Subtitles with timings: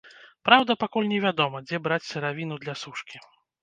[0.47, 3.27] Праўда, пакуль невядома, дзе браць сыравіну для сушкі.